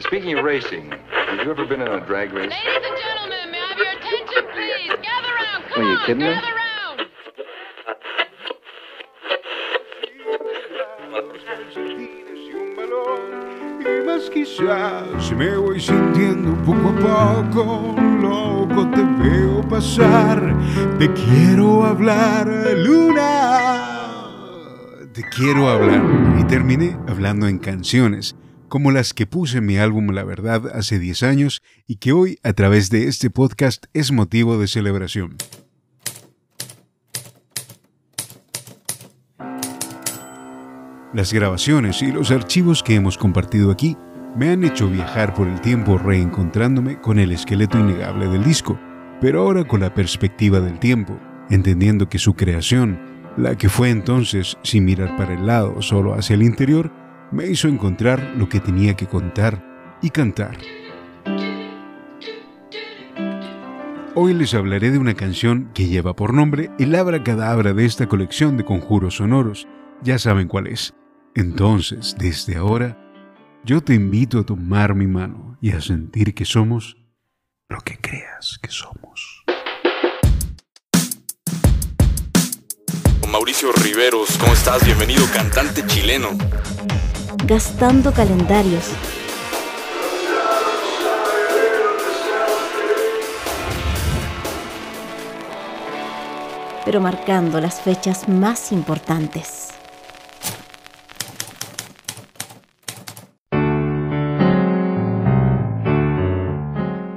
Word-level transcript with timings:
Speaking 0.00 0.38
of 0.38 0.44
racing, 0.44 0.90
have 1.10 1.44
you 1.44 1.50
ever 1.50 1.64
been 1.66 1.80
in 1.80 1.88
a 1.88 2.04
drag 2.06 2.32
race? 2.32 2.50
Ladies 2.50 2.86
and 2.88 2.96
gentlemen, 2.98 3.50
may 3.50 3.58
I 3.58 3.66
have 3.66 3.78
your 3.78 3.88
attention, 3.88 4.44
please? 4.54 4.92
Gather 5.02 5.34
round. 5.34 5.64
Come 5.74 5.82
Are 5.82 5.90
you 5.90 5.96
on, 5.98 6.06
kidding 6.06 6.22
me? 6.22 6.34
gather 6.34 6.54
round. 6.54 8.08
y 11.76 12.52
un 12.54 12.76
balón 12.76 13.20
y 13.80 14.06
más 14.06 14.30
quizás 14.30 15.32
me 15.36 15.56
voy 15.56 15.80
sintiendo 15.80 16.54
poco 16.64 17.08
a 17.08 17.42
poco 17.50 17.94
loco 18.20 18.88
te 18.90 19.02
veo 19.22 19.60
pasar 19.68 20.54
te 20.98 21.12
quiero 21.12 21.84
hablar 21.84 22.46
luna 22.76 24.24
te 25.12 25.22
quiero 25.34 25.68
hablar 25.68 26.02
y 26.38 26.44
terminé 26.44 26.96
hablando 27.08 27.46
en 27.48 27.58
canciones 27.58 28.34
como 28.68 28.90
las 28.90 29.14
que 29.14 29.26
puse 29.26 29.58
en 29.58 29.66
mi 29.66 29.78
álbum 29.78 30.10
La 30.10 30.24
Verdad 30.24 30.70
hace 30.74 30.98
10 30.98 31.22
años 31.22 31.62
y 31.86 31.96
que 31.96 32.12
hoy 32.12 32.38
a 32.42 32.52
través 32.52 32.90
de 32.90 33.08
este 33.08 33.30
podcast 33.30 33.86
es 33.94 34.12
motivo 34.12 34.58
de 34.58 34.68
celebración. 34.68 35.36
Las 41.14 41.32
grabaciones 41.32 42.02
y 42.02 42.12
los 42.12 42.30
archivos 42.30 42.82
que 42.82 42.94
hemos 42.94 43.16
compartido 43.16 43.70
aquí 43.70 43.96
me 44.36 44.50
han 44.50 44.62
hecho 44.62 44.88
viajar 44.88 45.34
por 45.34 45.48
el 45.48 45.60
tiempo 45.62 45.96
reencontrándome 45.96 47.00
con 47.00 47.18
el 47.18 47.32
esqueleto 47.32 47.78
innegable 47.78 48.28
del 48.28 48.44
disco, 48.44 48.78
pero 49.20 49.40
ahora 49.40 49.64
con 49.64 49.80
la 49.80 49.94
perspectiva 49.94 50.60
del 50.60 50.78
tiempo, 50.78 51.18
entendiendo 51.48 52.08
que 52.08 52.18
su 52.18 52.34
creación, 52.34 53.00
la 53.38 53.56
que 53.56 53.70
fue 53.70 53.88
entonces 53.88 54.58
sin 54.62 54.84
mirar 54.84 55.16
para 55.16 55.32
el 55.32 55.46
lado, 55.46 55.80
solo 55.80 56.14
hacia 56.14 56.34
el 56.34 56.42
interior, 56.42 56.92
me 57.30 57.46
hizo 57.46 57.68
encontrar 57.68 58.34
lo 58.36 58.48
que 58.48 58.60
tenía 58.60 58.94
que 58.94 59.06
contar 59.06 59.98
y 60.02 60.10
cantar. 60.10 60.58
Hoy 64.14 64.34
les 64.34 64.54
hablaré 64.54 64.90
de 64.90 64.98
una 64.98 65.14
canción 65.14 65.70
que 65.74 65.86
lleva 65.86 66.16
por 66.16 66.34
nombre 66.34 66.70
el 66.78 66.94
abracadabra 66.94 67.72
de 67.72 67.84
esta 67.84 68.08
colección 68.08 68.56
de 68.56 68.64
conjuros 68.64 69.16
sonoros. 69.16 69.68
Ya 70.02 70.18
saben 70.18 70.48
cuál 70.48 70.66
es. 70.66 70.94
Entonces, 71.34 72.16
desde 72.18 72.56
ahora, 72.56 72.98
yo 73.64 73.80
te 73.80 73.94
invito 73.94 74.40
a 74.40 74.46
tomar 74.46 74.94
mi 74.94 75.06
mano 75.06 75.56
y 75.60 75.70
a 75.70 75.80
sentir 75.80 76.34
que 76.34 76.44
somos 76.44 76.96
lo 77.68 77.80
que 77.82 77.96
creas 77.98 78.58
que 78.60 78.70
somos. 78.70 79.44
Mauricio 83.30 83.70
Riveros, 83.72 84.36
¿cómo 84.38 84.54
estás? 84.54 84.84
Bienvenido, 84.84 85.24
cantante 85.32 85.86
chileno. 85.86 86.30
Gastando 87.48 88.12
calendarios. 88.12 88.92
pero 96.84 97.02
marcando 97.02 97.60
las 97.60 97.82
fechas 97.82 98.30
más 98.30 98.72
importantes. 98.72 99.68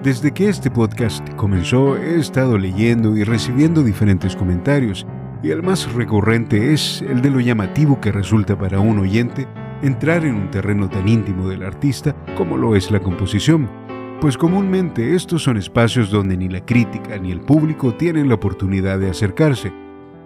Desde 0.04 0.34
que 0.34 0.50
este 0.50 0.70
podcast 0.70 1.26
comenzó 1.36 1.96
he 1.96 2.20
estado 2.20 2.58
leyendo 2.58 3.16
y 3.16 3.24
recibiendo 3.24 3.82
diferentes 3.82 4.36
comentarios 4.36 5.08
y 5.42 5.52
el 5.52 5.64
más 5.64 5.90
recurrente 5.94 6.74
es 6.74 7.02
el 7.02 7.22
de 7.22 7.30
lo 7.30 7.40
llamativo 7.40 8.02
que 8.02 8.12
resulta 8.12 8.58
para 8.58 8.82
un 8.82 9.00
oyente 9.00 9.48
entrar 9.82 10.26
en 10.26 10.36
un 10.36 10.52
terreno 10.52 10.90
tan 10.90 11.08
íntimo 11.08 11.50
del 11.50 11.64
artista 11.64 12.16
como 12.36 12.58
lo 12.58 12.76
es 12.76 12.92
la 12.92 13.00
composición, 13.00 13.70
pues 14.20 14.38
comúnmente 14.38 15.16
estos 15.16 15.44
son 15.44 15.58
espacios 15.58 16.12
donde 16.12 16.38
ni 16.38 16.48
la 16.48 16.64
crítica 16.64 17.18
ni 17.18 17.32
el 17.32 17.42
público 17.42 17.94
tienen 17.96 18.30
la 18.30 18.36
oportunidad 18.36 19.00
de 19.00 19.10
acercarse, 19.10 19.74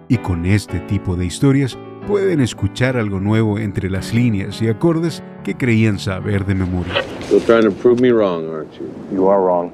y 0.08 0.18
con 0.18 0.44
este 0.44 0.80
tipo 0.80 1.16
de 1.16 1.26
historias 1.26 1.78
pueden 2.06 2.40
escuchar 2.40 2.96
algo 2.96 3.20
nuevo 3.20 3.58
entre 3.58 3.90
las 3.90 4.14
líneas 4.14 4.60
y 4.62 4.68
acordes 4.68 5.22
que 5.42 5.56
creían 5.56 5.98
saber 5.98 6.44
de 6.44 6.54
memoria. 6.54 6.92
Still 7.22 7.40
trying 7.40 7.64
to 7.64 7.72
prove 7.72 8.00
me 8.00 8.12
wrong, 8.12 8.44
aren't 8.48 8.72
you? 8.74 8.86
You 9.12 9.28
are 9.28 9.40
wrong. 9.40 9.72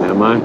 Am 0.00 0.22
I? 0.22 0.42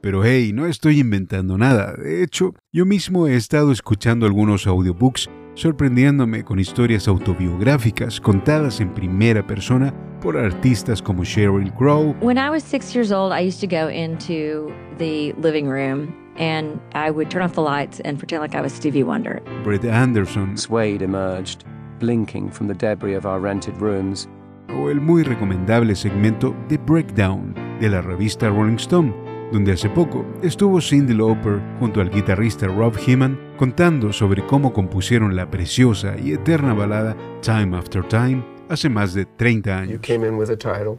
Pero 0.00 0.22
hey, 0.22 0.52
no 0.52 0.66
estoy 0.66 1.00
inventando 1.00 1.58
nada. 1.58 1.94
De 1.94 2.22
hecho, 2.22 2.54
yo 2.72 2.86
mismo 2.86 3.26
he 3.26 3.34
estado 3.34 3.72
escuchando 3.72 4.26
algunos 4.26 4.66
audiobooks 4.66 5.28
sorprendiéndome 5.56 6.44
con 6.44 6.58
historias 6.60 7.08
autobiográficas 7.08 8.20
contadas 8.20 8.80
en 8.80 8.90
primera 8.90 9.44
persona 9.44 9.92
por 10.20 10.36
artistas 10.36 11.02
como 11.02 11.24
Sheryl 11.24 11.72
Crow, 11.74 12.14
When 12.20 12.38
I 12.38 12.50
was 12.50 12.62
six 12.62 12.94
years 12.94 13.10
old, 13.10 13.32
I 13.32 13.40
used 13.40 13.60
to 13.60 13.66
go 13.66 13.88
into 13.90 14.70
the 14.98 15.32
living 15.40 15.66
room 15.68 16.14
and 16.38 16.78
I 16.94 17.10
would 17.10 17.30
turn 17.30 17.42
off 17.42 17.54
the 17.54 17.62
lights 17.62 18.00
and 18.04 18.18
pretend 18.18 18.42
like 18.42 18.54
I 18.54 18.60
was 18.60 18.72
Stevie 18.72 19.02
Wonder. 19.02 19.42
Brett 19.64 19.84
Anderson 19.84 20.56
Suede 20.56 21.02
emerged, 21.02 21.64
blinking 21.98 22.50
from 22.50 22.68
the 22.68 22.74
debris 22.74 23.14
of 23.14 23.24
our 23.24 23.40
rented 23.40 23.76
rooms. 23.80 24.28
o 24.68 24.90
el 24.90 25.00
muy 25.00 25.22
recomendable 25.22 25.94
segmento 25.94 26.54
The 26.68 26.76
Breakdown 26.76 27.54
de 27.80 27.88
la 27.88 28.02
revista 28.02 28.48
Rolling 28.50 28.76
Stone, 28.78 29.14
donde 29.52 29.72
hace 29.72 29.88
poco 29.88 30.24
estuvo 30.42 30.80
Cyndi 30.80 31.14
Lauper 31.14 31.60
junto 31.78 32.00
al 32.00 32.10
guitarrista 32.10 32.66
Rob 32.66 32.96
Heeman 32.98 33.38
contando 33.56 34.12
sobre 34.12 34.44
cómo 34.46 34.72
compusieron 34.72 35.36
la 35.36 35.50
preciosa 35.50 36.16
y 36.22 36.32
eterna 36.32 36.74
balada 36.74 37.16
Time 37.42 37.76
After 37.76 38.02
Time 38.06 38.44
hace 38.68 38.88
más 38.88 39.14
de 39.14 39.24
30 39.26 39.70
You 39.70 39.76
años. 39.76 40.00
came 40.00 40.26
in 40.26 40.36
with 40.36 40.50
a 40.50 40.56
title. 40.56 40.98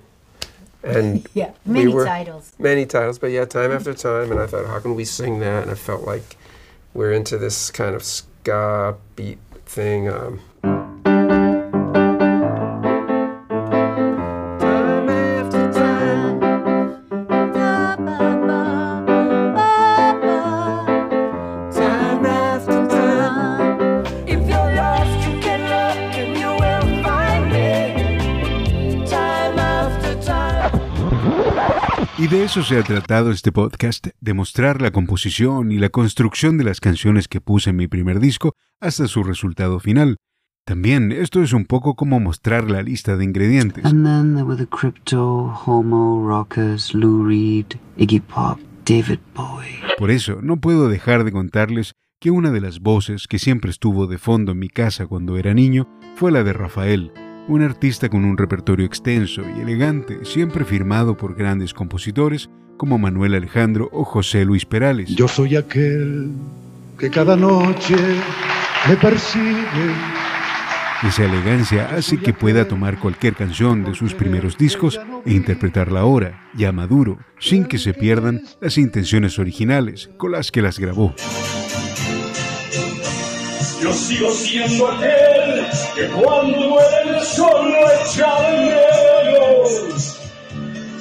And 0.84 1.28
Yeah, 1.34 1.52
we 1.66 1.74
many 1.84 1.94
were- 1.94 2.06
titles. 2.06 2.54
Many 2.60 2.86
titles, 2.86 3.20
but 3.20 3.32
yeah, 3.32 3.46
time 3.46 3.74
after 3.74 3.94
time. 3.94 4.32
And 4.32 4.40
I 4.40 4.48
thought, 4.48 4.66
how 4.68 4.80
can 4.80 4.96
we 4.96 5.04
sing 5.06 5.40
that? 5.40 5.64
And 5.64 5.72
I 5.72 5.76
felt 5.76 6.06
like 6.08 6.38
we're 6.94 7.12
into 7.12 7.38
this 7.38 7.70
kind 7.72 7.94
of 7.96 8.04
ska 8.04 8.96
beat 9.16 9.40
thing. 9.66 10.08
Um, 10.08 10.40
eso 32.48 32.64
se 32.64 32.80
ha 32.80 32.84
tratado 32.84 33.32
este 33.32 33.52
podcast, 33.52 34.08
de 34.22 34.34
mostrar 34.34 34.82
la 34.82 34.92
composición 34.92 35.74
y 35.74 35.80
la 35.80 35.90
construcción 35.90 36.58
de 36.58 36.64
las 36.64 36.80
canciones 36.80 37.28
que 37.28 37.42
puse 37.42 37.72
en 37.72 37.76
mi 37.76 37.88
primer 37.88 38.22
disco 38.22 38.54
hasta 38.80 39.06
su 39.10 39.22
resultado 39.26 39.82
final. 39.82 40.16
También 40.66 41.12
esto 41.12 41.44
es 41.44 41.52
un 41.52 41.66
poco 41.66 41.96
como 41.96 42.22
mostrar 42.22 42.72
la 42.72 42.82
lista 42.84 43.18
de 43.18 43.26
ingredientes. 43.26 43.84
And 43.84 44.06
then 44.06 44.36
there 44.36 44.46
were 44.46 44.56
the 44.56 44.66
crypto, 44.66 45.60
homo, 45.66 46.26
rockers, 46.26 46.94
Lou 46.94 47.26
Reed, 47.26 47.66
Iggy 47.98 48.22
Pop, 48.22 48.58
David 48.86 49.20
Bowie. 49.36 49.82
Por 49.98 50.10
eso 50.10 50.40
no 50.42 50.56
puedo 50.56 50.88
dejar 50.88 51.26
de 51.26 51.34
contarles 51.34 51.96
que 52.22 52.32
una 52.32 52.52
de 52.52 52.62
las 52.62 52.80
voces 52.80 53.28
que 53.28 53.40
siempre 53.40 53.72
estuvo 53.72 54.08
de 54.08 54.20
fondo 54.20 54.54
en 54.54 54.60
mi 54.60 54.70
casa 54.70 55.06
cuando 55.06 55.36
era 55.36 55.54
niño 55.54 55.86
fue 56.16 56.32
la 56.32 56.46
de 56.46 56.54
Rafael, 56.54 57.12
un 57.48 57.62
artista 57.62 58.10
con 58.10 58.26
un 58.26 58.38
repertorio 58.38 58.86
extenso 58.86 59.42
y 59.56 59.62
elegante, 59.62 60.26
siempre 60.26 60.66
firmado 60.66 61.16
por 61.16 61.36
grandes 61.36 61.74
compositores 61.74 62.50
como 62.78 62.98
Manuel 62.98 63.36
Alejandro 63.36 63.90
o 63.92 64.04
José 64.04 64.46
Luis 64.46 64.66
Perales. 64.66 65.10
Yo 65.10 65.28
soy 65.28 65.56
aquel 65.56 66.32
que 67.00 67.10
cada 67.10 67.36
noche 67.36 67.96
me 68.88 68.96
persigue. 68.98 69.66
Esa 71.04 71.26
elegancia 71.26 71.90
hace 71.96 72.18
que 72.18 72.34
pueda 72.34 72.68
tomar 72.68 73.00
cualquier 73.00 73.36
canción 73.36 73.84
de 73.84 73.94
sus 73.94 74.16
primeros 74.16 74.58
discos 74.58 75.00
e 75.26 75.34
interpretarla 75.34 76.00
ahora, 76.00 76.50
ya 76.56 76.72
maduro, 76.72 77.20
sin 77.40 77.66
que 77.66 77.78
se 77.78 77.94
pierdan 77.94 78.42
las 78.62 78.80
intenciones 78.80 79.38
originales 79.38 80.10
con 80.18 80.32
las 80.32 80.52
que 80.52 80.64
las 80.64 80.80
grabó. 80.80 81.14
Yo 83.82 83.94
sigo 83.94 84.32
siendo 84.32 84.88
aquel 84.88 85.68
que 85.94 86.08
cuando 86.08 86.58
muere 86.58 87.18
el 87.18 87.22
sol 87.22 87.72
no 87.72 87.78
echa 87.92 88.42
de 88.42 88.58
menos. 88.74 90.18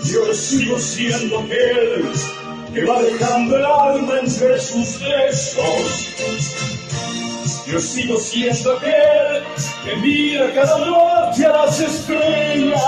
Yo 0.05 0.34
sigo 0.34 0.78
siendo 0.78 1.38
aquel 1.40 2.12
que 2.75 2.84
va 2.84 3.02
dejando 3.02 3.56
el 3.56 3.64
alma 3.64 4.19
entre 4.20 4.61
sus 4.61 5.00
besos. 5.00 6.12
Yo 7.67 7.81
sigo 7.81 8.19
siendo 8.20 8.76
aquel 8.76 9.43
que 9.84 9.96
mira 9.96 10.52
cada 10.52 10.78
noche 10.78 11.46
a 11.46 11.52
las 11.52 11.81
estrellas. 11.81 12.82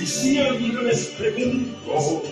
Y 0.00 0.06
siempre 0.06 0.82
les 0.84 1.06
pregunto, 1.06 2.22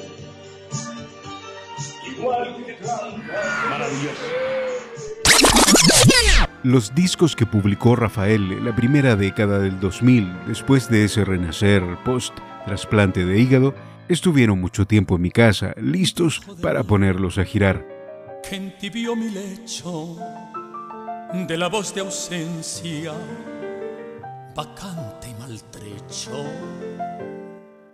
igual 2.06 2.64
que 2.64 2.76
canta. 2.76 3.68
Maravilloso. 3.70 4.81
Los 6.64 6.94
discos 6.94 7.34
que 7.34 7.44
publicó 7.44 7.96
Rafael 7.96 8.52
en 8.52 8.64
la 8.64 8.76
primera 8.76 9.16
década 9.16 9.58
del 9.58 9.80
2000, 9.80 10.46
después 10.46 10.88
de 10.88 11.04
ese 11.04 11.24
renacer 11.24 11.82
post-trasplante 12.04 13.24
de 13.24 13.40
hígado, 13.40 13.74
estuvieron 14.08 14.60
mucho 14.60 14.86
tiempo 14.86 15.16
en 15.16 15.22
mi 15.22 15.32
casa, 15.32 15.74
listos 15.76 16.40
para 16.60 16.84
ponerlos 16.84 17.38
a 17.38 17.44
girar. 17.44 17.84
que 18.48 18.60
mi 19.16 19.30
lecho 19.30 20.16
de 21.48 21.56
la 21.56 21.68
voz 21.68 21.92
de 21.96 22.02
ausencia, 22.02 23.12
vacante 24.54 25.30
y 25.30 25.34
maltrecho. 25.40 26.44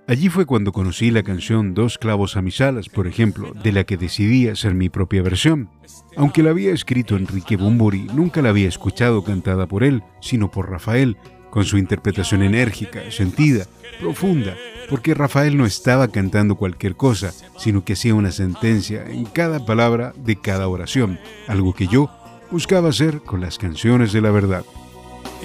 Allí 0.09 0.31
fue 0.31 0.47
cuando 0.47 0.73
conocí 0.73 1.11
la 1.11 1.23
canción 1.23 1.75
Dos 1.75 1.99
clavos 1.99 2.39
a 2.39 2.43
mis 2.43 2.63
alas, 2.63 2.89
por 2.89 3.07
ejemplo, 3.07 3.53
de 3.53 3.73
la 3.73 3.85
que 3.85 3.99
decidí 3.99 4.49
hacer 4.49 4.73
mi 4.73 4.89
propia 4.89 5.21
versión. 5.21 5.69
Aunque 6.17 6.43
la 6.43 6.49
había 6.49 6.73
escrito 6.73 7.15
Enrique 7.15 7.59
Bumburi, 7.59 8.05
nunca 8.15 8.41
la 8.41 8.49
había 8.49 8.69
escuchado 8.69 9.23
cantada 9.23 9.67
por 9.67 9.85
él, 9.85 10.03
sino 10.23 10.51
por 10.51 10.71
Rafael, 10.71 11.19
con 11.51 11.67
su 11.67 11.77
interpretación 11.77 12.43
enérgica, 12.43 13.11
sentida, 13.11 13.67
profunda, 14.01 14.57
porque 14.89 15.13
Rafael 15.13 15.59
no 15.59 15.67
estaba 15.67 16.09
cantando 16.09 16.55
cualquier 16.55 16.97
cosa, 16.97 17.35
sino 17.59 17.85
que 17.85 17.93
hacía 17.93 18.15
una 18.15 18.33
sentencia 18.33 19.05
en 19.05 19.27
cada 19.27 19.67
palabra 19.67 20.15
de 20.17 20.37
cada 20.41 20.69
oración, 20.69 21.21
algo 21.49 21.75
que 21.75 21.87
yo 21.87 22.11
buscaba 22.51 22.89
hacer 22.89 23.21
con 23.21 23.43
las 23.43 23.59
canciones 23.59 24.15
de 24.15 24.23
la 24.23 24.31
verdad. 24.31 24.65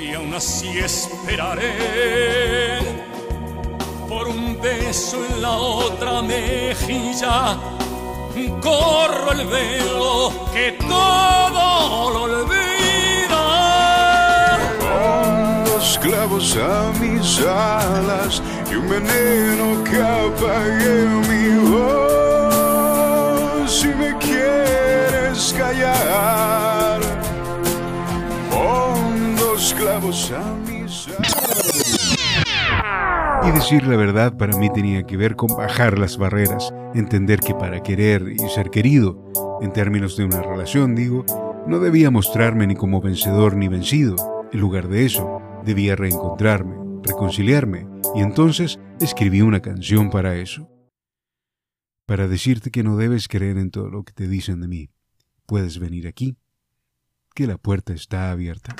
Y 0.01 0.13
aún 0.13 0.33
así 0.33 0.69
esperaré 0.77 2.62
beso 4.93 5.17
en 5.25 5.41
la 5.41 5.57
otra 5.57 6.21
mejilla. 6.21 7.57
Corro 8.61 9.31
el 9.31 9.47
velo 9.47 10.31
que 10.53 10.77
todo 10.79 12.11
lo 12.13 12.21
olvida. 12.29 13.45
Con 14.83 15.65
dos 15.65 15.97
clavos 15.99 16.55
a 16.57 16.91
mis 16.99 17.39
alas 17.39 18.43
y 18.71 18.75
un 18.75 18.87
veneno 18.87 19.83
que 19.83 19.99
apague 19.99 21.07
mi 21.29 21.47
voz. 21.71 23.71
Si 23.79 23.87
me 23.87 24.15
quieres 24.19 25.55
callar, 25.57 27.01
pon 28.51 29.35
dos 29.35 29.73
clavos 29.73 30.31
a 30.31 30.53
mis. 30.53 30.62
Y 33.45 33.51
decir 33.51 33.85
la 33.85 33.97
verdad 33.97 34.37
para 34.37 34.57
mí 34.57 34.71
tenía 34.71 35.03
que 35.03 35.17
ver 35.17 35.35
con 35.35 35.55
bajar 35.55 35.99
las 35.99 36.17
barreras, 36.17 36.73
entender 36.93 37.39
que 37.39 37.53
para 37.53 37.83
querer 37.83 38.23
y 38.29 38.39
ser 38.49 38.69
querido, 38.69 39.59
en 39.61 39.73
términos 39.73 40.15
de 40.15 40.23
una 40.23 40.41
relación 40.41 40.95
digo, 40.95 41.25
no 41.67 41.79
debía 41.79 42.09
mostrarme 42.09 42.67
ni 42.67 42.75
como 42.75 43.01
vencedor 43.01 43.55
ni 43.55 43.67
vencido. 43.67 44.15
En 44.51 44.59
lugar 44.59 44.87
de 44.87 45.05
eso, 45.05 45.41
debía 45.65 45.95
reencontrarme, 45.95 46.75
reconciliarme, 47.03 47.87
y 48.15 48.21
entonces 48.21 48.79
escribí 48.99 49.41
una 49.41 49.61
canción 49.61 50.09
para 50.09 50.35
eso. 50.35 50.69
Para 52.05 52.27
decirte 52.27 52.71
que 52.71 52.83
no 52.83 52.95
debes 52.95 53.27
creer 53.27 53.57
en 53.57 53.71
todo 53.71 53.89
lo 53.89 54.03
que 54.03 54.13
te 54.13 54.27
dicen 54.27 54.61
de 54.61 54.67
mí. 54.67 54.89
Puedes 55.45 55.79
venir 55.79 56.07
aquí, 56.07 56.37
que 57.35 57.47
la 57.47 57.57
puerta 57.57 57.93
está 57.93 58.31
abierta. 58.31 58.75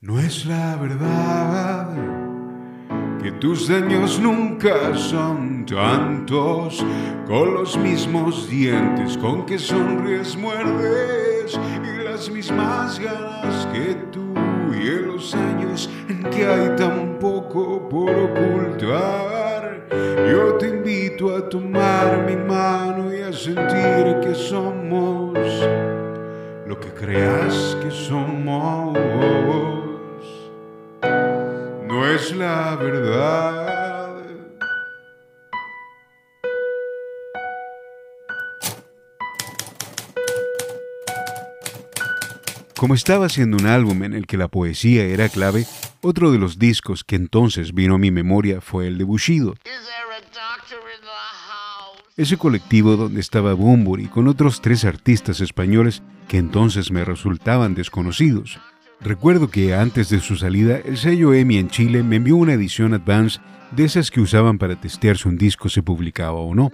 No 0.00 0.20
es 0.20 0.46
la 0.46 0.76
verdad 0.76 2.27
que 3.22 3.32
tus 3.32 3.68
daños 3.68 4.20
nunca 4.20 4.94
son 4.94 5.66
tantos, 5.66 6.84
con 7.26 7.54
los 7.54 7.76
mismos 7.76 8.48
dientes 8.48 9.16
con 9.18 9.44
que 9.44 9.58
sonríes, 9.58 10.36
muerdes 10.36 11.58
y 11.82 12.04
las 12.04 12.30
mismas 12.30 12.98
ganas 12.98 13.66
que 13.72 13.94
tú 14.12 14.32
y 14.72 14.88
en 14.88 15.08
los 15.08 15.34
años 15.34 15.90
en 16.08 16.22
que 16.30 16.46
hay 16.46 16.76
tan 16.76 17.18
poco 17.18 17.88
por 17.88 18.10
ocultar. 18.10 19.86
Yo 20.30 20.54
te 20.58 20.68
invito 20.68 21.34
a 21.34 21.48
tomar 21.48 22.24
mi 22.26 22.36
mano 22.36 23.12
y 23.12 23.22
a 23.22 23.32
sentir 23.32 24.20
que 24.22 24.34
somos 24.34 25.38
lo 26.66 26.78
que 26.78 26.88
creas 26.88 27.76
que 27.82 27.90
somos 27.90 28.96
es 32.18 32.34
la 32.34 32.76
verdad. 32.76 34.16
Como 42.76 42.94
estaba 42.94 43.26
haciendo 43.26 43.56
un 43.56 43.66
álbum 43.66 44.04
en 44.04 44.14
el 44.14 44.26
que 44.26 44.36
la 44.36 44.48
poesía 44.48 45.04
era 45.04 45.28
clave, 45.28 45.66
otro 46.00 46.30
de 46.30 46.38
los 46.38 46.58
discos 46.58 47.02
que 47.02 47.16
entonces 47.16 47.74
vino 47.74 47.96
a 47.96 47.98
mi 47.98 48.10
memoria 48.10 48.60
fue 48.60 48.86
el 48.86 48.98
de 48.98 49.04
Bushido. 49.04 49.54
Ese 52.16 52.36
colectivo 52.36 52.96
donde 52.96 53.20
estaba 53.20 53.54
Bumburi 53.54 54.06
con 54.06 54.28
otros 54.28 54.60
tres 54.60 54.84
artistas 54.84 55.40
españoles 55.40 56.02
que 56.28 56.38
entonces 56.38 56.90
me 56.90 57.04
resultaban 57.04 57.74
desconocidos. 57.74 58.58
Recuerdo 59.00 59.48
que 59.48 59.74
antes 59.74 60.08
de 60.08 60.18
su 60.18 60.36
salida, 60.36 60.78
el 60.84 60.96
sello 60.96 61.32
EMI 61.32 61.58
en 61.58 61.68
Chile 61.68 62.02
me 62.02 62.16
envió 62.16 62.36
una 62.36 62.54
edición 62.54 62.94
advance 62.94 63.38
de 63.70 63.84
esas 63.84 64.10
que 64.10 64.20
usaban 64.20 64.58
para 64.58 64.80
testear 64.80 65.16
si 65.16 65.28
un 65.28 65.38
disco 65.38 65.68
se 65.68 65.82
publicaba 65.82 66.38
o 66.38 66.52
no. 66.52 66.72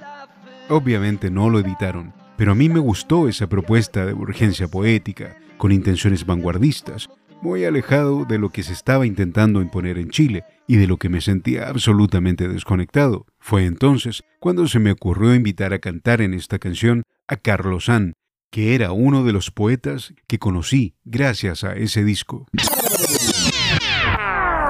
Obviamente 0.70 1.30
no 1.30 1.50
lo 1.50 1.58
editaron, 1.58 2.14
pero 2.38 2.52
a 2.52 2.54
mí 2.54 2.70
me 2.70 2.80
gustó 2.80 3.28
esa 3.28 3.46
propuesta 3.46 4.06
de 4.06 4.14
urgencia 4.14 4.68
poética, 4.68 5.36
con 5.58 5.70
intenciones 5.70 6.24
vanguardistas, 6.24 7.10
muy 7.42 7.66
alejado 7.66 8.24
de 8.24 8.38
lo 8.38 8.48
que 8.48 8.62
se 8.62 8.72
estaba 8.72 9.04
intentando 9.06 9.60
imponer 9.60 9.98
en 9.98 10.08
Chile 10.08 10.44
y 10.66 10.76
de 10.76 10.86
lo 10.86 10.96
que 10.96 11.10
me 11.10 11.20
sentía 11.20 11.68
absolutamente 11.68 12.48
desconectado. 12.48 13.26
Fue 13.38 13.66
entonces 13.66 14.22
cuando 14.40 14.66
se 14.66 14.78
me 14.78 14.92
ocurrió 14.92 15.34
invitar 15.34 15.74
a 15.74 15.78
cantar 15.78 16.22
en 16.22 16.32
esta 16.32 16.58
canción 16.58 17.02
a 17.28 17.36
Carlos 17.36 17.86
San, 17.86 18.14
que 18.54 18.76
era 18.76 18.92
uno 18.92 19.24
de 19.24 19.32
los 19.32 19.50
poetas 19.50 20.14
que 20.28 20.38
conocí 20.38 20.94
gracias 21.04 21.64
a 21.64 21.72
ese 21.72 22.04
disco. 22.04 22.46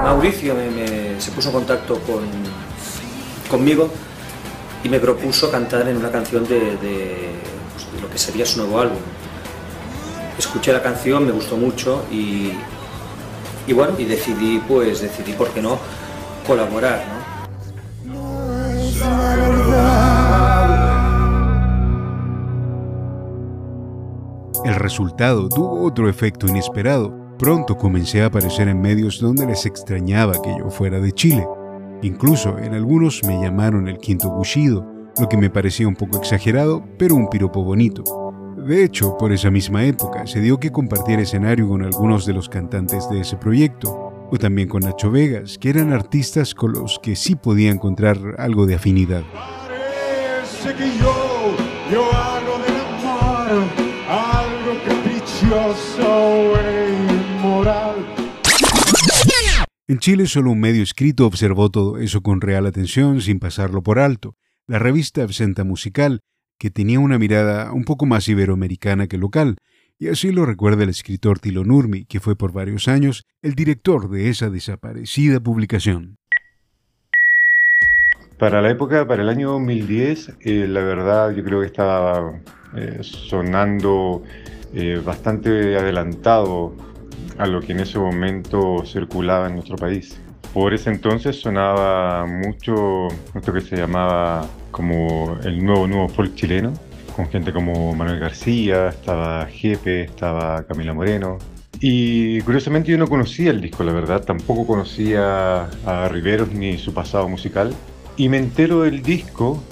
Mauricio 0.02 0.54
me- 0.54 0.70
me- 0.70 1.20
se 1.20 1.30
puso 1.32 1.48
en 1.50 1.54
contacto 1.56 2.00
con, 2.00 2.20
conmigo 3.50 3.90
y 4.82 4.88
me 4.88 4.98
propuso 5.00 5.50
cantar 5.50 5.86
en 5.86 5.98
una 5.98 6.10
canción 6.10 6.48
de, 6.48 6.78
de, 6.78 7.28
pues, 7.74 7.92
de 7.94 8.00
lo 8.00 8.08
que 8.08 8.16
sería 8.16 8.46
su 8.46 8.60
nuevo 8.60 8.80
álbum. 8.80 8.96
Escuché 10.38 10.72
la 10.72 10.82
canción, 10.82 11.26
me 11.26 11.32
gustó 11.32 11.58
mucho 11.58 12.06
y, 12.10 12.52
y 13.66 13.72
bueno, 13.74 13.92
y 13.98 14.06
decidí, 14.06 14.62
pues 14.66 15.02
decidí, 15.02 15.34
¿por 15.34 15.50
qué 15.50 15.60
no?, 15.60 15.78
colaborar, 16.46 17.04
¿no? 18.06 18.14
El 24.64 24.76
resultado 24.76 25.50
tuvo 25.50 25.82
otro 25.82 26.08
efecto 26.08 26.46
inesperado. 26.46 27.14
Pronto 27.38 27.76
comencé 27.76 28.22
a 28.22 28.26
aparecer 28.26 28.66
en 28.68 28.80
medios 28.80 29.20
donde 29.20 29.44
les 29.44 29.66
extrañaba 29.66 30.40
que 30.40 30.56
yo 30.58 30.70
fuera 30.70 31.00
de 31.00 31.12
Chile. 31.12 31.46
Incluso 32.00 32.58
en 32.58 32.72
algunos 32.72 33.22
me 33.24 33.38
llamaron 33.38 33.88
el 33.88 33.98
quinto 33.98 34.30
Bushido, 34.30 34.86
lo 35.20 35.28
que 35.28 35.36
me 35.36 35.50
parecía 35.50 35.86
un 35.86 35.96
poco 35.96 36.16
exagerado, 36.16 36.82
pero 36.98 37.14
un 37.14 37.28
piropo 37.28 37.62
bonito. 37.62 38.04
De 38.56 38.82
hecho, 38.82 39.18
por 39.18 39.32
esa 39.32 39.50
misma 39.50 39.84
época 39.84 40.26
se 40.26 40.40
dio 40.40 40.58
que 40.58 40.72
compartiera 40.72 41.20
escenario 41.20 41.68
con 41.68 41.82
algunos 41.82 42.24
de 42.24 42.32
los 42.32 42.48
cantantes 42.48 43.06
de 43.10 43.20
ese 43.20 43.36
proyecto, 43.36 44.12
o 44.30 44.38
también 44.38 44.68
con 44.68 44.80
Nacho 44.80 45.10
Vegas, 45.10 45.58
que 45.58 45.68
eran 45.68 45.92
artistas 45.92 46.54
con 46.54 46.72
los 46.72 46.98
que 47.02 47.16
sí 47.16 47.34
podía 47.36 47.70
encontrar 47.70 48.16
algo 48.38 48.64
de 48.64 48.76
afinidad. 48.76 49.24
En 59.86 59.98
Chile 59.98 60.26
solo 60.26 60.50
un 60.50 60.60
medio 60.60 60.82
escrito 60.82 61.26
observó 61.26 61.70
todo 61.70 61.98
eso 61.98 62.22
con 62.22 62.40
real 62.40 62.66
atención 62.66 63.20
sin 63.20 63.38
pasarlo 63.38 63.82
por 63.82 63.98
alto, 63.98 64.34
la 64.66 64.78
revista 64.78 65.22
Absenta 65.22 65.62
Musical, 65.62 66.20
que 66.58 66.70
tenía 66.70 66.98
una 66.98 67.18
mirada 67.18 67.72
un 67.72 67.84
poco 67.84 68.06
más 68.06 68.26
iberoamericana 68.28 69.06
que 69.06 69.18
local, 69.18 69.56
y 69.98 70.08
así 70.08 70.32
lo 70.32 70.46
recuerda 70.46 70.82
el 70.84 70.88
escritor 70.88 71.38
Tilo 71.38 71.64
Nurmi, 71.64 72.06
que 72.06 72.18
fue 72.18 72.34
por 72.34 72.52
varios 72.52 72.88
años 72.88 73.24
el 73.42 73.54
director 73.54 74.10
de 74.10 74.30
esa 74.30 74.50
desaparecida 74.50 75.38
publicación. 75.38 76.16
Para 78.38 78.60
la 78.62 78.70
época, 78.70 79.06
para 79.06 79.22
el 79.22 79.28
año 79.28 79.50
2010, 79.52 80.32
eh, 80.40 80.66
la 80.66 80.80
verdad 80.80 81.30
yo 81.30 81.44
creo 81.44 81.60
que 81.60 81.66
estaba 81.66 82.40
eh, 82.74 82.98
sonando 83.02 84.24
eh, 84.74 85.00
bastante 85.04 85.76
adelantado 85.76 86.74
a 87.38 87.46
lo 87.46 87.60
que 87.60 87.72
en 87.72 87.80
ese 87.80 87.98
momento 87.98 88.84
circulaba 88.84 89.48
en 89.48 89.54
nuestro 89.54 89.76
país. 89.76 90.18
Por 90.52 90.72
ese 90.72 90.90
entonces 90.90 91.40
sonaba 91.40 92.26
mucho 92.26 93.08
esto 93.34 93.52
que 93.52 93.60
se 93.60 93.76
llamaba 93.76 94.46
como 94.70 95.36
el 95.42 95.64
nuevo 95.64 95.86
nuevo 95.86 96.08
folk 96.08 96.34
chileno, 96.34 96.72
con 97.16 97.28
gente 97.28 97.52
como 97.52 97.94
Manuel 97.94 98.20
García, 98.20 98.88
estaba 98.88 99.46
Jepe, 99.46 100.02
estaba 100.02 100.64
Camila 100.64 100.94
Moreno. 100.94 101.38
Y 101.80 102.40
curiosamente 102.42 102.90
yo 102.90 102.98
no 102.98 103.08
conocía 103.08 103.50
el 103.50 103.60
disco, 103.60 103.84
la 103.84 103.92
verdad, 103.92 104.24
tampoco 104.24 104.66
conocía 104.66 105.64
a 105.86 106.08
Riveros 106.08 106.52
ni 106.52 106.78
su 106.78 106.94
pasado 106.94 107.28
musical. 107.28 107.74
Y 108.16 108.28
me 108.28 108.38
entero 108.38 108.82
del 108.82 109.02
disco 109.02 109.62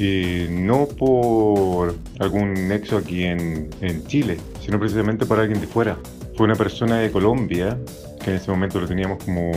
eh, 0.00 0.48
no 0.50 0.86
por 0.86 1.94
algún 2.18 2.68
nexo 2.68 2.96
aquí 2.96 3.24
en, 3.24 3.68
en 3.80 4.06
Chile, 4.06 4.38
sino 4.60 4.78
precisamente 4.78 5.26
por 5.26 5.38
alguien 5.38 5.60
de 5.60 5.66
fuera. 5.66 5.98
Fue 6.36 6.46
una 6.46 6.56
persona 6.56 6.98
de 6.98 7.10
Colombia 7.10 7.76
que 8.20 8.30
en 8.30 8.36
ese 8.36 8.50
momento 8.50 8.80
lo 8.80 8.86
teníamos 8.86 9.24
como, 9.24 9.50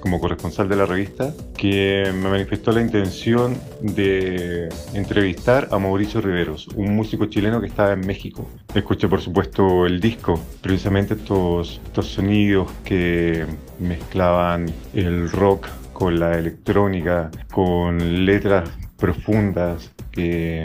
como 0.00 0.20
corresponsal 0.20 0.68
de 0.68 0.76
la 0.76 0.86
revista, 0.86 1.34
que 1.56 2.04
me 2.14 2.30
manifestó 2.30 2.72
la 2.72 2.80
intención 2.80 3.56
de 3.80 4.68
entrevistar 4.94 5.68
a 5.72 5.78
Mauricio 5.78 6.20
Riveros, 6.20 6.68
un 6.76 6.94
músico 6.94 7.26
chileno 7.26 7.60
que 7.60 7.66
estaba 7.66 7.92
en 7.92 8.00
México. 8.00 8.48
Escuché 8.74 9.08
por 9.08 9.20
supuesto 9.20 9.86
el 9.86 10.00
disco, 10.00 10.40
precisamente 10.60 11.14
estos, 11.14 11.80
estos 11.84 12.06
sonidos 12.06 12.70
que 12.84 13.44
mezclaban 13.80 14.66
el 14.94 15.30
rock 15.30 15.66
con 15.92 16.20
la 16.20 16.38
electrónica, 16.38 17.30
con 17.50 18.24
letras 18.26 18.70
profundas 18.96 19.90
que 20.10 20.64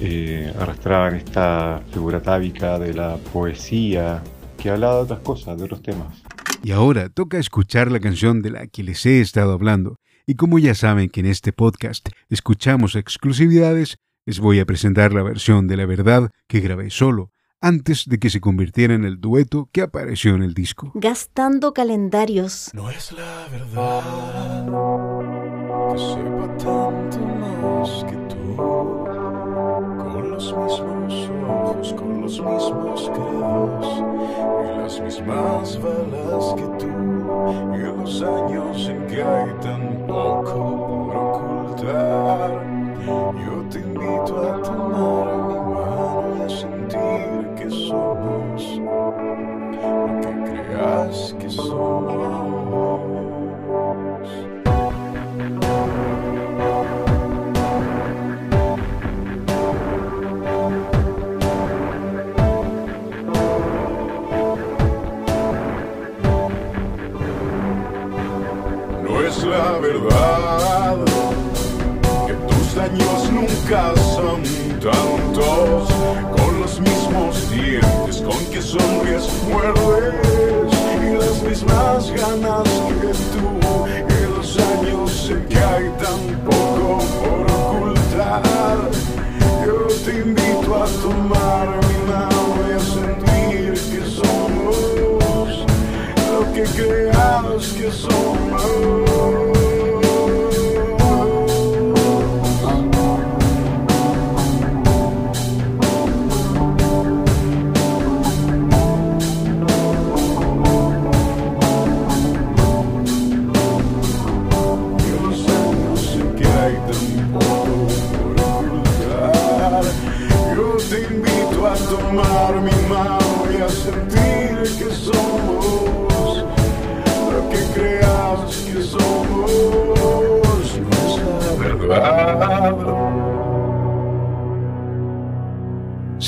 eh, 0.00 0.52
arrastraban 0.58 1.16
esta 1.16 1.82
figura 1.92 2.20
tábica 2.20 2.78
de 2.78 2.94
la 2.94 3.16
poesía, 3.16 4.22
que 4.56 4.70
hablaba 4.70 4.96
de 4.96 5.02
otras 5.02 5.20
cosas, 5.20 5.58
de 5.58 5.64
otros 5.64 5.82
temas. 5.82 6.22
Y 6.62 6.72
ahora 6.72 7.08
toca 7.08 7.38
escuchar 7.38 7.90
la 7.90 8.00
canción 8.00 8.42
de 8.42 8.50
la 8.50 8.66
que 8.66 8.82
les 8.82 9.04
he 9.06 9.20
estado 9.20 9.52
hablando. 9.52 9.96
Y 10.26 10.34
como 10.34 10.58
ya 10.58 10.74
saben 10.74 11.08
que 11.08 11.20
en 11.20 11.26
este 11.26 11.52
podcast 11.52 12.08
escuchamos 12.28 12.96
exclusividades, 12.96 13.96
les 14.26 14.40
voy 14.40 14.60
a 14.60 14.66
presentar 14.66 15.12
la 15.12 15.22
versión 15.22 15.66
de 15.68 15.76
la 15.76 15.86
verdad 15.86 16.30
que 16.46 16.60
grabé 16.60 16.90
solo, 16.90 17.30
antes 17.60 18.04
de 18.06 18.18
que 18.18 18.30
se 18.30 18.40
convirtiera 18.40 18.94
en 18.94 19.04
el 19.04 19.20
dueto 19.20 19.68
que 19.72 19.82
apareció 19.82 20.34
en 20.34 20.42
el 20.42 20.54
disco. 20.54 20.92
Gastando 20.94 21.72
calendarios. 21.72 22.70
No 22.74 22.90
es 22.90 23.12
la 23.12 23.48
verdad 23.50 24.66
sepa 25.98 26.46
tanto 26.58 27.18
más 27.18 28.04
que 28.04 28.16
tú, 28.28 28.56
con 28.56 30.30
los 30.30 30.54
mismos 30.54 31.30
ojos, 31.48 31.94
con 31.94 32.22
los 32.22 32.40
mismos 32.40 33.10
credos 33.14 34.02
y 34.64 34.78
las 34.78 35.00
mismas 35.00 35.80
balas 35.82 36.54
que 36.56 36.66
tú, 36.78 36.92
y 37.74 37.78
los 37.78 38.22
años 38.22 38.88
en 38.88 39.06
que 39.08 39.22
hay 39.22 39.50
tan 39.60 40.06
poco 40.06 40.60
por 40.86 41.16
ocultar. 41.16 42.50
Yo 43.06 43.68
te 43.70 43.78
invito 43.80 44.34
a 44.38 44.62
tomar 44.62 45.26
mi 45.48 45.54
mano 45.74 46.36
y 46.38 46.42
a 46.42 46.48
sentir 46.48 47.54
que 47.56 47.70
somos 47.70 48.80
lo 49.82 50.20
que 50.20 50.30
creas 50.50 51.34
que 51.40 51.48
somos. 51.50 52.57
Que 72.26 72.34
tus 72.34 72.74
daños 72.74 73.30
nunca 73.32 73.94
son 74.14 74.42
tantos, 74.80 75.88
con 76.36 76.60
los 76.60 76.80
mismos 76.80 77.50
dientes 77.50 78.22
con 78.22 78.44
que 78.46 78.62
sonríes 78.62 79.28
muerdes 79.48 80.72
y 81.02 81.14
las 81.14 81.42
mismas 81.42 82.10
ganas 82.12 82.68
que 83.00 83.12
tú 83.32 83.86
en 83.86 84.36
los 84.36 84.58
años 84.58 85.30
en 85.30 85.46
que 85.46 85.58
hay 85.58 85.84
tan 86.02 86.20
poco 86.44 86.98
por 87.20 87.40
ocultar. 87.52 88.76
Yo 89.66 89.86
te 90.04 90.18
invito 90.18 90.82
a 90.82 90.86
tomar 91.02 91.68
mi 91.88 91.98
mano 92.10 92.40
y 92.68 92.72
a 92.72 92.80
sentir 92.80 93.72
que 93.72 94.02
somos 94.10 95.64
lo 96.32 96.52
que 96.52 96.62
creas 96.62 97.66
que 97.76 97.90
somos. 97.90 98.97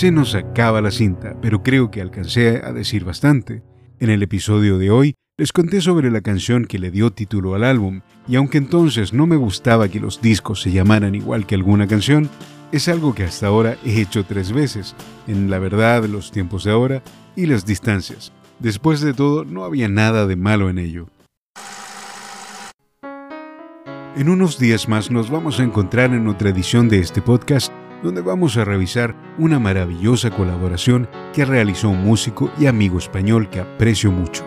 Se 0.01 0.11
nos 0.11 0.35
acaba 0.35 0.81
la 0.81 0.91
cinta, 0.91 1.37
pero 1.43 1.63
creo 1.63 1.91
que 1.91 2.01
alcancé 2.01 2.63
a 2.65 2.73
decir 2.73 3.05
bastante. 3.05 3.63
En 3.99 4.09
el 4.09 4.23
episodio 4.23 4.79
de 4.79 4.91
hoy 4.91 5.15
les 5.37 5.53
conté 5.53 5.83
sobre 5.83 6.11
la 6.11 6.23
canción 6.23 6.65
que 6.65 6.79
le 6.79 6.91
dio 6.91 7.11
título 7.11 7.55
al 7.55 7.65
álbum, 7.65 8.01
y 8.27 8.37
aunque 8.37 8.57
entonces 8.57 9.13
no 9.13 9.27
me 9.27 9.37
gustaba 9.37 9.91
que 9.91 10.01
los 10.01 10.23
discos 10.23 10.63
se 10.63 10.73
llamaran 10.73 11.15
igual 11.15 11.47
que 11.47 11.55
alguna 11.55 11.87
canción, 11.87 12.31
es 12.73 12.89
algo 12.89 13.15
que 13.15 13.25
hasta 13.25 13.49
ahora 13.49 13.77
he 13.85 14.01
hecho 14.01 14.25
tres 14.25 14.53
veces, 14.53 14.97
en 15.27 15.51
La 15.51 15.59
verdad, 15.59 16.07
los 16.07 16.33
tiempos 16.33 16.65
de 16.65 16.71
ahora 16.71 17.03
y 17.37 17.45
las 17.45 17.67
distancias. 17.67 18.33
Después 18.59 19.03
de 19.03 19.13
todo, 19.13 19.45
no 19.45 19.65
había 19.65 19.91
nada 19.91 20.27
de 20.27 20.37
malo 20.37 20.71
en 20.71 20.79
ello. 20.79 21.09
En 24.17 24.31
unos 24.31 24.59
días 24.59 24.89
más 24.89 25.11
nos 25.11 25.29
vamos 25.29 25.61
a 25.61 25.63
encontrar 25.63 26.15
en 26.15 26.27
otra 26.27 26.49
edición 26.49 26.89
de 26.89 27.01
este 27.01 27.21
podcast 27.21 27.71
donde 28.03 28.21
vamos 28.21 28.57
a 28.57 28.65
revisar 28.65 29.15
una 29.39 29.59
maravillosa 29.59 30.31
colaboración 30.31 31.09
que 31.33 31.45
realizó 31.45 31.91
un 31.91 32.05
músico 32.05 32.51
y 32.59 32.67
amigo 32.67 32.99
español 32.99 33.49
que 33.51 33.61
aprecio 33.61 34.11
mucho. 34.11 34.45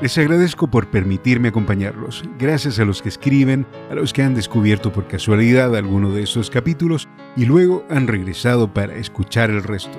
Les 0.00 0.16
agradezco 0.16 0.66
por 0.66 0.88
permitirme 0.88 1.48
acompañarlos. 1.48 2.24
Gracias 2.38 2.78
a 2.78 2.86
los 2.86 3.02
que 3.02 3.10
escriben, 3.10 3.66
a 3.90 3.94
los 3.94 4.14
que 4.14 4.22
han 4.22 4.34
descubierto 4.34 4.90
por 4.90 5.06
casualidad 5.06 5.76
alguno 5.76 6.10
de 6.10 6.22
estos 6.22 6.48
capítulos 6.48 7.06
y 7.36 7.44
luego 7.44 7.84
han 7.90 8.06
regresado 8.06 8.72
para 8.72 8.94
escuchar 8.94 9.50
el 9.50 9.62
resto. 9.62 9.98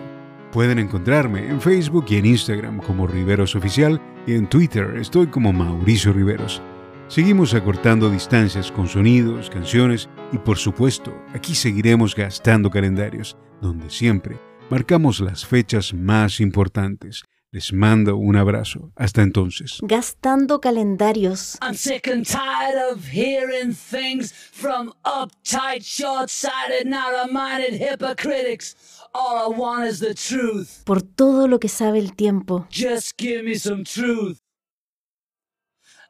Pueden 0.51 0.79
encontrarme 0.79 1.47
en 1.47 1.61
Facebook 1.61 2.05
y 2.09 2.15
en 2.15 2.25
Instagram 2.25 2.79
como 2.79 3.05
Riveros 3.05 3.55
Oficial 3.55 4.01
y 4.25 4.33
en 4.33 4.47
Twitter 4.47 4.95
estoy 4.99 5.27
como 5.27 5.53
Mauricio 5.53 6.11
Riveros. 6.13 6.63
Seguimos 7.11 7.53
acortando 7.53 8.09
distancias 8.09 8.71
con 8.71 8.87
sonidos, 8.87 9.49
canciones 9.49 10.07
y 10.31 10.37
por 10.37 10.57
supuesto, 10.57 11.13
aquí 11.33 11.55
seguiremos 11.55 12.15
gastando 12.15 12.69
calendarios, 12.69 13.35
donde 13.61 13.89
siempre 13.89 14.39
marcamos 14.69 15.19
las 15.19 15.45
fechas 15.45 15.93
más 15.93 16.39
importantes. 16.39 17.23
Les 17.51 17.73
mando 17.73 18.15
un 18.15 18.37
abrazo. 18.37 18.93
Hasta 18.95 19.23
entonces. 19.23 19.79
Gastando 19.81 20.61
calendarios. 20.61 21.57
I'm 21.61 21.75
sick 21.75 22.07
and 22.07 22.25
tired 22.25 22.79
of 22.89 23.11
hearing 23.11 23.73
things 23.73 24.31
from 24.31 24.93
uptight, 25.03 25.83
short-sighted, 25.83 26.85
narrow-minded 26.85 27.73
hypocritics. 27.73 28.77
All 29.13 29.53
I 29.53 29.59
want 29.59 29.85
is 29.85 29.99
the 29.99 30.13
truth. 30.13 30.85
Por 30.85 31.01
todo 31.01 31.49
lo 31.49 31.59
que 31.59 31.67
sabe 31.67 31.99
el 31.99 32.15
tiempo. 32.15 32.67
Just 32.71 33.17
give 33.17 33.43
me 33.43 33.55
some 33.55 33.83
truth. 33.83 34.37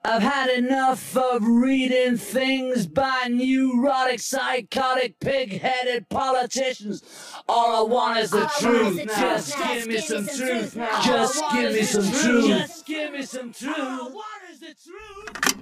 I've 0.03 0.24
had 0.24 0.50
enough 0.50 1.15
of 1.15 1.46
reading 1.46 2.17
things 2.17 2.88
by 2.88 3.27
neurotic, 3.29 4.20
psychotic, 4.20 5.20
pig-headed 5.20 6.10
politicians. 6.10 7.03
All 7.48 7.86
I 7.86 7.88
want 7.88 8.17
is 8.17 8.31
the 8.31 8.50
truth. 8.60 9.05
Just 9.05 9.58
give 9.58 9.88
me 9.88 10.00
some 10.00 10.25
truth. 10.25 10.75
Just 11.03 11.43
give 11.53 11.74
me 11.74 11.84
some 11.84 12.12
truth. 12.12 12.48
Just 12.48 12.86
give 12.88 13.12
me 13.12 13.22
some 13.22 13.53
truth. 13.53 13.75
What 13.75 14.25
is 14.51 14.60
the 14.60 14.74
truth? 14.74 15.61